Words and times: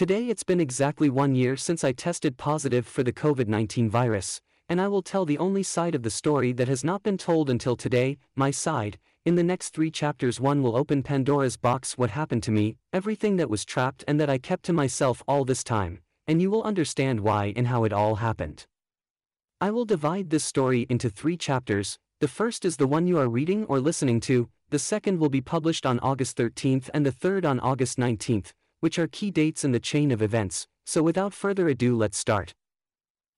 Today 0.00 0.30
it's 0.30 0.44
been 0.44 0.60
exactly 0.62 1.10
one 1.10 1.34
year 1.34 1.58
since 1.58 1.84
I 1.84 1.92
tested 1.92 2.38
positive 2.38 2.86
for 2.86 3.02
the 3.02 3.12
COVID 3.12 3.48
19 3.48 3.90
virus, 3.90 4.40
and 4.66 4.80
I 4.80 4.88
will 4.88 5.02
tell 5.02 5.26
the 5.26 5.36
only 5.36 5.62
side 5.62 5.94
of 5.94 6.04
the 6.04 6.08
story 6.08 6.52
that 6.52 6.68
has 6.68 6.82
not 6.82 7.02
been 7.02 7.18
told 7.18 7.50
until 7.50 7.76
today, 7.76 8.16
my 8.34 8.50
side. 8.50 8.98
In 9.26 9.34
the 9.34 9.42
next 9.42 9.74
three 9.74 9.90
chapters, 9.90 10.40
one 10.40 10.62
will 10.62 10.74
open 10.74 11.02
Pandora's 11.02 11.58
box 11.58 11.98
what 11.98 12.12
happened 12.12 12.42
to 12.44 12.50
me, 12.50 12.78
everything 12.94 13.36
that 13.36 13.50
was 13.50 13.66
trapped 13.66 14.02
and 14.08 14.18
that 14.18 14.30
I 14.30 14.38
kept 14.38 14.64
to 14.64 14.72
myself 14.72 15.22
all 15.28 15.44
this 15.44 15.62
time, 15.62 16.00
and 16.26 16.40
you 16.40 16.50
will 16.50 16.62
understand 16.62 17.20
why 17.20 17.52
and 17.54 17.66
how 17.66 17.84
it 17.84 17.92
all 17.92 18.14
happened. 18.14 18.64
I 19.60 19.70
will 19.70 19.84
divide 19.84 20.30
this 20.30 20.44
story 20.44 20.86
into 20.88 21.10
three 21.10 21.36
chapters. 21.36 21.98
The 22.20 22.28
first 22.28 22.64
is 22.64 22.78
the 22.78 22.86
one 22.86 23.06
you 23.06 23.18
are 23.18 23.28
reading 23.28 23.66
or 23.66 23.80
listening 23.80 24.20
to, 24.20 24.48
the 24.70 24.78
second 24.78 25.18
will 25.18 25.28
be 25.28 25.42
published 25.42 25.84
on 25.84 26.00
August 26.00 26.38
13th, 26.38 26.88
and 26.94 27.04
the 27.04 27.12
third 27.12 27.44
on 27.44 27.60
August 27.60 27.98
19th, 27.98 28.52
which 28.80 28.98
are 28.98 29.06
key 29.06 29.30
dates 29.30 29.64
in 29.64 29.72
the 29.72 29.80
chain 29.80 30.10
of 30.10 30.20
events. 30.20 30.66
So 30.84 31.02
without 31.02 31.32
further 31.32 31.68
ado, 31.68 31.96
let's 31.96 32.18
start. 32.18 32.54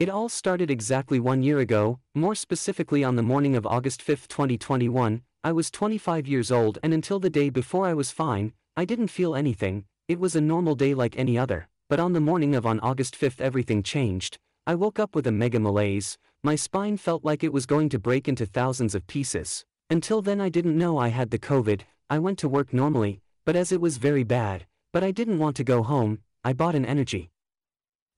It 0.00 0.08
all 0.08 0.28
started 0.28 0.70
exactly 0.70 1.20
one 1.20 1.42
year 1.42 1.60
ago, 1.60 2.00
more 2.14 2.34
specifically 2.34 3.04
on 3.04 3.16
the 3.16 3.22
morning 3.22 3.54
of 3.54 3.66
August 3.66 4.02
5, 4.02 4.26
2021. 4.26 5.22
I 5.44 5.52
was 5.52 5.70
25 5.70 6.26
years 6.26 6.50
old, 6.50 6.78
and 6.82 6.92
until 6.94 7.20
the 7.20 7.30
day 7.30 7.50
before 7.50 7.86
I 7.86 7.94
was 7.94 8.10
fine, 8.10 8.54
I 8.76 8.84
didn't 8.84 9.08
feel 9.08 9.36
anything, 9.36 9.84
it 10.08 10.18
was 10.18 10.34
a 10.34 10.40
normal 10.40 10.74
day 10.74 10.94
like 10.94 11.18
any 11.18 11.38
other. 11.38 11.68
But 11.88 12.00
on 12.00 12.12
the 12.12 12.20
morning 12.20 12.54
of 12.54 12.66
on 12.66 12.80
August 12.80 13.14
5 13.14 13.40
everything 13.40 13.82
changed. 13.82 14.38
I 14.66 14.74
woke 14.74 14.98
up 14.98 15.14
with 15.14 15.26
a 15.26 15.32
mega 15.32 15.60
malaise, 15.60 16.18
my 16.42 16.56
spine 16.56 16.96
felt 16.96 17.24
like 17.24 17.44
it 17.44 17.52
was 17.52 17.66
going 17.66 17.88
to 17.90 17.98
break 17.98 18.26
into 18.26 18.46
thousands 18.46 18.94
of 18.94 19.06
pieces. 19.06 19.64
Until 19.90 20.22
then 20.22 20.40
I 20.40 20.48
didn't 20.48 20.76
know 20.76 20.98
I 20.98 21.08
had 21.08 21.30
the 21.30 21.38
COVID, 21.38 21.82
I 22.10 22.18
went 22.18 22.38
to 22.40 22.48
work 22.48 22.72
normally, 22.72 23.20
but 23.44 23.54
as 23.54 23.70
it 23.70 23.80
was 23.80 23.98
very 23.98 24.24
bad, 24.24 24.66
but 24.94 25.02
I 25.02 25.10
didn't 25.10 25.40
want 25.40 25.56
to 25.56 25.64
go 25.64 25.82
home, 25.82 26.20
I 26.44 26.52
bought 26.52 26.76
an 26.76 26.86
energy 26.86 27.32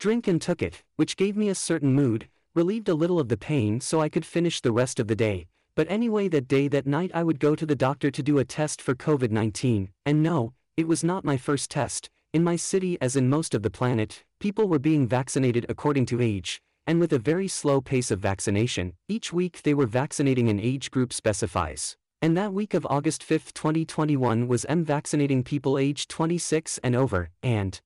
drink 0.00 0.26
and 0.26 0.40
took 0.40 0.62
it, 0.62 0.82
which 0.96 1.18
gave 1.18 1.36
me 1.36 1.48
a 1.50 1.54
certain 1.54 1.92
mood, 1.92 2.28
relieved 2.54 2.88
a 2.88 2.94
little 2.94 3.20
of 3.20 3.28
the 3.28 3.36
pain 3.36 3.78
so 3.80 4.00
I 4.00 4.08
could 4.08 4.24
finish 4.24 4.60
the 4.60 4.72
rest 4.72 4.98
of 4.98 5.06
the 5.06 5.14
day. 5.14 5.46
But 5.76 5.86
anyway, 5.90 6.28
that 6.28 6.48
day, 6.48 6.68
that 6.68 6.86
night, 6.86 7.10
I 7.14 7.22
would 7.22 7.38
go 7.38 7.54
to 7.54 7.66
the 7.66 7.76
doctor 7.76 8.10
to 8.10 8.22
do 8.22 8.38
a 8.38 8.44
test 8.44 8.82
for 8.82 8.94
COVID 8.94 9.30
19, 9.30 9.90
and 10.06 10.22
no, 10.22 10.54
it 10.76 10.88
was 10.88 11.04
not 11.04 11.26
my 11.26 11.36
first 11.36 11.70
test. 11.70 12.10
In 12.32 12.42
my 12.42 12.56
city, 12.56 12.96
as 13.02 13.16
in 13.16 13.28
most 13.28 13.54
of 13.54 13.62
the 13.62 13.70
planet, 13.70 14.24
people 14.40 14.66
were 14.66 14.78
being 14.78 15.06
vaccinated 15.06 15.66
according 15.68 16.06
to 16.06 16.22
age, 16.22 16.62
and 16.86 16.98
with 17.00 17.12
a 17.12 17.18
very 17.18 17.48
slow 17.48 17.82
pace 17.82 18.10
of 18.10 18.18
vaccination, 18.18 18.94
each 19.08 19.30
week 19.32 19.60
they 19.62 19.74
were 19.74 19.86
vaccinating 19.86 20.48
an 20.48 20.58
age 20.58 20.90
group 20.90 21.12
specifies. 21.12 21.96
And 22.22 22.36
that 22.36 22.52
week 22.52 22.72
of 22.72 22.86
August 22.88 23.24
5, 23.24 23.52
2021 23.52 24.46
was 24.46 24.64
M 24.66 24.84
vaccinating 24.84 25.42
people 25.42 25.76
aged 25.76 26.08
26 26.08 26.78
and 26.84 26.94
over, 26.94 27.30
and 27.42 27.80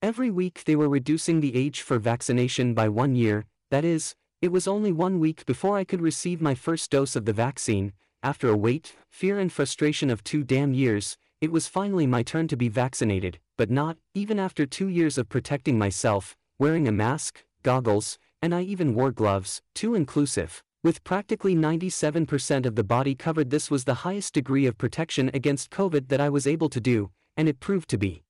every 0.00 0.30
week 0.30 0.62
they 0.66 0.76
were 0.76 0.88
reducing 0.88 1.40
the 1.40 1.56
age 1.56 1.80
for 1.80 1.98
vaccination 1.98 2.74
by 2.74 2.88
one 2.88 3.16
year, 3.16 3.46
that 3.72 3.84
is, 3.84 4.14
it 4.40 4.52
was 4.52 4.68
only 4.68 4.92
one 4.92 5.18
week 5.18 5.44
before 5.46 5.76
I 5.76 5.82
could 5.82 6.00
receive 6.00 6.40
my 6.40 6.54
first 6.54 6.92
dose 6.92 7.16
of 7.16 7.24
the 7.24 7.32
vaccine, 7.32 7.92
after 8.22 8.48
a 8.48 8.56
wait, 8.56 8.94
fear 9.10 9.40
and 9.40 9.52
frustration 9.52 10.10
of 10.10 10.22
two 10.22 10.44
damn 10.44 10.72
years, 10.72 11.16
it 11.40 11.50
was 11.50 11.66
finally 11.66 12.06
my 12.06 12.22
turn 12.22 12.46
to 12.46 12.56
be 12.56 12.68
vaccinated, 12.68 13.40
but 13.58 13.68
not, 13.68 13.96
even 14.14 14.38
after 14.38 14.64
two 14.64 14.86
years 14.86 15.18
of 15.18 15.28
protecting 15.28 15.76
myself, 15.76 16.36
wearing 16.60 16.86
a 16.86 16.92
mask, 16.92 17.44
goggles, 17.64 18.16
and 18.40 18.54
I 18.54 18.62
even 18.62 18.94
wore 18.94 19.10
gloves, 19.10 19.60
too 19.74 19.96
inclusive. 19.96 20.62
With 20.82 21.04
practically 21.04 21.54
97% 21.54 22.64
of 22.64 22.74
the 22.74 22.82
body 22.82 23.14
covered, 23.14 23.50
this 23.50 23.70
was 23.70 23.84
the 23.84 24.00
highest 24.06 24.32
degree 24.32 24.64
of 24.64 24.78
protection 24.78 25.30
against 25.34 25.70
COVID 25.70 26.08
that 26.08 26.22
I 26.22 26.30
was 26.30 26.46
able 26.46 26.70
to 26.70 26.80
do, 26.80 27.10
and 27.36 27.50
it 27.50 27.60
proved 27.60 27.90
to 27.90 27.98
be 27.98 28.22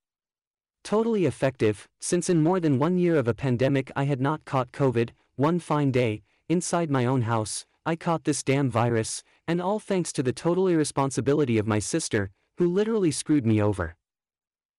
totally 0.83 1.27
effective, 1.27 1.89
since 2.01 2.29
in 2.29 2.43
more 2.43 2.59
than 2.59 2.81
one 2.81 2.99
year 2.99 3.15
of 3.15 3.29
a 3.29 3.35
pandemic 3.35 3.93
I 3.95 4.05
had 4.05 4.21
not 4.21 4.45
caught 4.45 4.73
COVID. 4.73 5.11
One 5.37 5.61
fine 5.61 5.93
day, 5.93 6.23
inside 6.49 6.91
my 6.91 7.07
own 7.07 7.23
house, 7.23 7.67
I 7.87 7.95
caught 7.95 8.25
this 8.25 8.43
damn 8.43 8.69
virus, 8.69 9.23
and 9.47 9.63
all 9.63 9.79
thanks 9.79 10.13
to 10.15 10.23
the 10.23 10.33
total 10.33 10.67
irresponsibility 10.67 11.57
of 11.57 11.69
my 11.69 11.79
sister, 11.79 12.31
who 12.59 12.67
literally 12.67 13.13
screwed 13.13 13.47
me 13.47 13.63
over. 13.63 13.95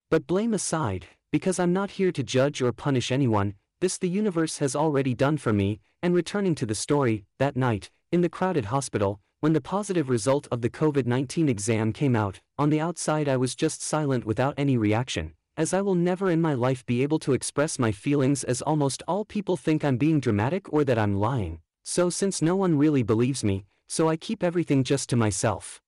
But 0.10 0.28
blame 0.28 0.54
aside, 0.54 1.08
because 1.32 1.58
I'm 1.58 1.72
not 1.72 1.92
here 1.92 2.12
to 2.12 2.22
judge 2.22 2.62
or 2.62 2.74
punish 2.74 3.14
anyone, 3.14 3.56
this 3.82 3.98
the 3.98 4.08
universe 4.08 4.60
has 4.60 4.76
already 4.76 5.16
done 5.16 5.38
for 5.38 5.52
me, 5.52 5.82
and 6.04 6.14
returning 6.14 6.54
to 6.56 6.68
the 6.68 6.76
story, 6.76 7.26
that 7.40 7.58
night, 7.58 7.90
in 8.12 8.22
the 8.22 8.30
crowded 8.30 8.66
hospital, 8.66 9.20
when 9.40 9.54
the 9.54 9.60
positive 9.60 10.08
result 10.08 10.48
of 10.52 10.62
the 10.62 10.70
COVID 10.70 11.08
19 11.08 11.50
exam 11.50 11.92
came 11.92 12.16
out, 12.16 12.40
on 12.60 12.70
the 12.70 12.80
outside 12.80 13.28
I 13.28 13.38
was 13.38 13.56
just 13.56 13.82
silent 13.82 14.24
without 14.24 14.54
any 14.56 14.78
reaction, 14.78 15.34
as 15.58 15.74
I 15.74 15.82
will 15.82 15.96
never 15.96 16.30
in 16.30 16.40
my 16.40 16.54
life 16.54 16.86
be 16.86 17.02
able 17.02 17.18
to 17.20 17.34
express 17.34 17.80
my 17.80 17.92
feelings 17.92 18.44
as 18.44 18.62
almost 18.62 19.02
all 19.08 19.26
people 19.26 19.58
think 19.58 19.84
I'm 19.84 19.98
being 19.98 20.20
dramatic 20.20 20.72
or 20.72 20.84
that 20.84 21.00
I'm 21.00 21.16
lying. 21.16 21.60
So 21.84 22.12
since 22.12 22.40
no 22.40 22.56
one 22.56 22.78
really 22.78 23.02
believes 23.02 23.44
me, 23.44 23.66
so 23.88 24.08
I 24.08 24.16
keep 24.16 24.44
everything 24.44 24.84
just 24.84 25.10
to 25.10 25.16
myself. 25.16 25.82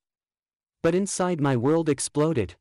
But 0.81 0.95
inside 0.95 1.39
my 1.39 1.55
world 1.55 1.89
exploded. 1.89 2.55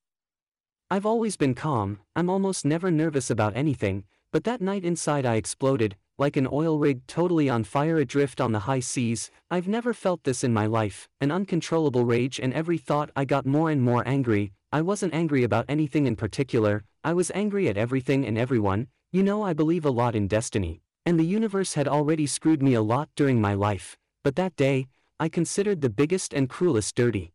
I've 0.91 1.07
always 1.07 1.39
been 1.39 1.55
calm, 1.55 2.01
I'm 2.15 2.29
almost 2.29 2.67
never 2.67 2.91
nervous 2.91 3.31
about 3.31 3.57
anything, 3.57 4.05
but 4.33 4.45
that 4.45 4.63
night 4.63 4.83
inside 4.83 5.27
I 5.27 5.35
exploded, 5.35 5.95
like 6.19 6.39
an 6.39 6.49
oil 6.51 6.79
rig 6.79 7.07
totally 7.07 7.51
on 7.51 7.65
fire 7.65 7.99
adrift 7.99 8.41
on 8.41 8.53
the 8.53 8.61
high 8.61 8.81
seas. 8.81 9.31
I've 9.51 9.69
never 9.69 9.93
felt 9.93 10.25
this 10.25 10.43
in 10.43 10.55
my 10.55 10.67
life, 10.67 11.07
an 11.21 11.31
uncontrollable 11.31 12.07
rage 12.07 12.41
and 12.41 12.55
every 12.55 12.79
thought 12.79 13.11
I 13.15 13.27
got 13.27 13.45
more 13.45 13.71
and 13.71 13.83
more 13.83 14.03
angry. 14.09 14.53
I 14.73 14.81
wasn't 14.81 15.13
angry 15.13 15.43
about 15.43 15.67
anything 15.69 16.07
in 16.07 16.17
particular, 16.17 16.83
I 17.05 17.13
was 17.13 17.31
angry 17.35 17.69
at 17.69 17.77
everything 17.77 18.25
and 18.25 18.39
everyone. 18.39 18.87
You 19.13 19.23
know 19.23 19.43
I 19.43 19.53
believe 19.53 19.85
a 19.85 19.91
lot 19.91 20.15
in 20.15 20.29
destiny, 20.29 20.81
and 21.05 21.21
the 21.21 21.25
universe 21.25 21.75
had 21.75 21.87
already 21.87 22.27
screwed 22.27 22.63
me 22.63 22.73
a 22.73 22.81
lot 22.81 23.11
during 23.15 23.39
my 23.39 23.53
life, 23.53 23.99
but 24.25 24.37
that 24.37 24.57
day, 24.57 24.87
I 25.21 25.29
considered 25.29 25.83
the 25.83 25.91
biggest 25.91 26.33
and 26.33 26.49
cruelest 26.49 26.95
dirty 26.95 27.35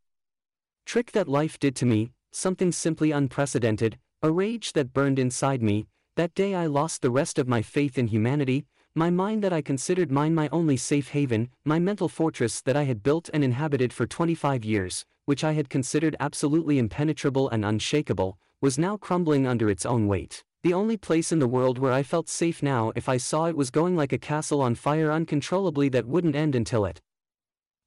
trick 0.88 1.12
that 1.12 1.28
life 1.28 1.60
did 1.60 1.76
to 1.76 1.86
me, 1.86 2.12
something 2.32 2.72
simply 2.72 3.12
unprecedented, 3.12 4.00
a 4.24 4.32
rage 4.32 4.74
that 4.74 4.94
burned 4.94 5.20
inside 5.20 5.62
me, 5.62 5.86
that 6.18 6.34
day 6.34 6.56
I 6.56 6.66
lost 6.66 7.04
the 7.04 7.12
rest 7.12 7.38
of 7.38 7.48
my 7.48 7.62
faith 7.62 7.96
in 7.96 8.08
humanity, 8.08 8.66
my 8.96 9.12
mind 9.12 9.44
that 9.44 9.54
I 9.54 9.62
considered 9.62 10.12
mine 10.12 10.34
my 10.34 10.50
only 10.52 10.76
safe 10.76 11.10
haven, 11.10 11.50
my 11.64 11.78
mental 11.78 12.10
fortress 12.10 12.60
that 12.62 12.76
I 12.76 12.86
had 12.86 13.04
built 13.04 13.30
and 13.36 13.44
inhabited 13.44 13.94
for 13.94 14.08
25 14.08 14.66
years, 14.66 15.06
which 15.26 15.44
I 15.44 15.52
had 15.52 15.70
considered 15.70 16.16
absolutely 16.20 16.80
impenetrable 16.80 17.50
and 17.50 17.64
unshakable, 17.64 18.40
was 18.62 18.80
now 18.80 18.98
crumbling 18.98 19.46
under 19.46 19.70
its 19.70 19.86
own 19.86 20.08
weight. 20.08 20.44
The 20.64 20.74
only 20.74 20.98
place 20.98 21.32
in 21.32 21.38
the 21.38 21.48
world 21.48 21.78
where 21.78 21.94
I 21.94 22.02
felt 22.02 22.30
safe 22.30 22.64
now 22.64 22.92
if 22.96 23.08
I 23.08 23.18
saw 23.18 23.46
it 23.46 23.56
was 23.56 23.70
going 23.70 23.96
like 23.96 24.12
a 24.12 24.18
castle 24.18 24.62
on 24.62 24.74
fire 24.74 25.12
uncontrollably 25.12 25.90
that 25.90 26.08
wouldn't 26.08 26.36
end 26.36 26.56
until 26.56 26.84
it 26.86 27.00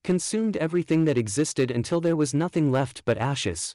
consumed 0.04 0.56
everything 0.58 1.04
that 1.04 1.18
existed 1.18 1.72
until 1.72 2.00
there 2.00 2.16
was 2.16 2.32
nothing 2.32 2.70
left 2.70 3.04
but 3.04 3.18
ashes. 3.18 3.74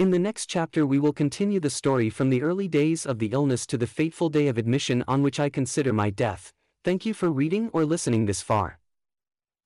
In 0.00 0.08
the 0.08 0.18
next 0.18 0.46
chapter, 0.46 0.86
we 0.86 0.98
will 0.98 1.12
continue 1.12 1.60
the 1.60 1.68
story 1.68 2.08
from 2.08 2.30
the 2.30 2.40
early 2.40 2.66
days 2.68 3.04
of 3.04 3.18
the 3.18 3.32
illness 3.32 3.66
to 3.66 3.76
the 3.76 3.86
fateful 3.86 4.30
day 4.30 4.48
of 4.48 4.56
admission 4.56 5.04
on 5.06 5.22
which 5.22 5.38
I 5.38 5.50
consider 5.50 5.92
my 5.92 6.08
death. 6.08 6.54
Thank 6.82 7.04
you 7.04 7.12
for 7.12 7.30
reading 7.30 7.68
or 7.74 7.84
listening 7.84 8.24
this 8.24 8.40
far. 8.40 8.78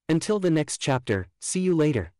Until 0.08 0.40
the 0.40 0.50
next 0.50 0.78
chapter, 0.78 1.28
see 1.38 1.60
you 1.60 1.72
later. 1.72 2.13